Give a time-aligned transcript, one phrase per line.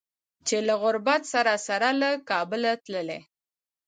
[0.47, 3.19] چې له غربت سره سره له کابله تللي